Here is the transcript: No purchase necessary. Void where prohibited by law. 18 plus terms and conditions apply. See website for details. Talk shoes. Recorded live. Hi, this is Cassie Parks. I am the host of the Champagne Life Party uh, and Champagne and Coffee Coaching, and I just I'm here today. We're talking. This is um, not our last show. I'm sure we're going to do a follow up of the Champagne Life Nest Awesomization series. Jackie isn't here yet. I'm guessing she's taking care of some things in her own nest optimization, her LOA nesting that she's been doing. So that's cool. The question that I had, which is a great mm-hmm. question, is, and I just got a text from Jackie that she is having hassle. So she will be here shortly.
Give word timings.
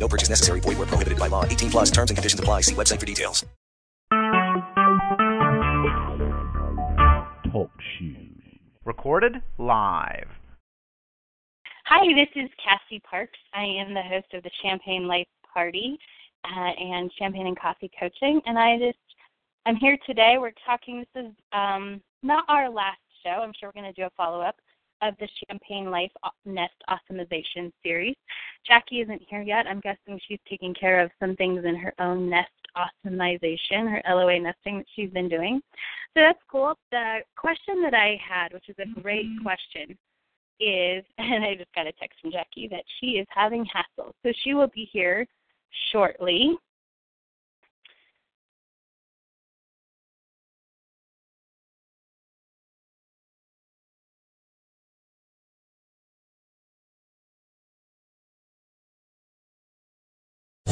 No 0.00 0.08
purchase 0.08 0.30
necessary. 0.30 0.60
Void 0.60 0.78
where 0.78 0.86
prohibited 0.86 1.18
by 1.18 1.28
law. 1.28 1.44
18 1.44 1.70
plus 1.70 1.90
terms 1.90 2.10
and 2.10 2.16
conditions 2.16 2.40
apply. 2.40 2.62
See 2.62 2.74
website 2.74 2.98
for 2.98 3.06
details. 3.06 3.44
Talk 7.52 7.70
shoes. 7.98 8.42
Recorded 8.84 9.34
live. 9.58 10.28
Hi, 11.86 12.06
this 12.14 12.28
is 12.42 12.48
Cassie 12.64 13.00
Parks. 13.00 13.38
I 13.52 13.64
am 13.64 13.92
the 13.92 14.02
host 14.02 14.32
of 14.32 14.42
the 14.42 14.50
Champagne 14.62 15.06
Life 15.06 15.26
Party 15.52 15.98
uh, 16.44 16.70
and 16.78 17.10
Champagne 17.18 17.48
and 17.48 17.58
Coffee 17.58 17.90
Coaching, 17.98 18.40
and 18.46 18.58
I 18.58 18.78
just 18.78 18.98
I'm 19.66 19.76
here 19.76 19.98
today. 20.06 20.36
We're 20.38 20.52
talking. 20.64 21.04
This 21.14 21.24
is 21.24 21.32
um, 21.52 22.00
not 22.22 22.44
our 22.48 22.70
last 22.70 23.00
show. 23.24 23.42
I'm 23.42 23.52
sure 23.58 23.68
we're 23.68 23.82
going 23.82 23.92
to 23.92 24.00
do 24.00 24.06
a 24.06 24.10
follow 24.16 24.40
up 24.40 24.54
of 25.02 25.14
the 25.18 25.28
Champagne 25.46 25.90
Life 25.90 26.10
Nest 26.44 26.74
Awesomization 26.88 27.72
series. 27.82 28.16
Jackie 28.66 29.00
isn't 29.00 29.22
here 29.28 29.42
yet. 29.42 29.66
I'm 29.66 29.80
guessing 29.80 30.20
she's 30.26 30.38
taking 30.48 30.74
care 30.74 31.00
of 31.00 31.10
some 31.18 31.36
things 31.36 31.64
in 31.64 31.76
her 31.76 31.92
own 31.98 32.28
nest 32.28 32.50
optimization, 32.76 33.90
her 33.90 34.02
LOA 34.08 34.38
nesting 34.40 34.78
that 34.78 34.86
she's 34.94 35.10
been 35.10 35.28
doing. 35.28 35.60
So 36.14 36.22
that's 36.22 36.38
cool. 36.50 36.74
The 36.90 37.18
question 37.36 37.82
that 37.82 37.94
I 37.94 38.20
had, 38.26 38.52
which 38.52 38.68
is 38.68 38.76
a 38.78 39.00
great 39.00 39.26
mm-hmm. 39.26 39.44
question, 39.44 39.96
is, 40.60 41.04
and 41.18 41.44
I 41.44 41.54
just 41.56 41.74
got 41.74 41.86
a 41.86 41.92
text 41.92 42.20
from 42.20 42.32
Jackie 42.32 42.68
that 42.68 42.84
she 42.98 43.12
is 43.12 43.26
having 43.30 43.64
hassle. 43.64 44.14
So 44.24 44.32
she 44.42 44.54
will 44.54 44.70
be 44.74 44.88
here 44.92 45.26
shortly. 45.92 46.56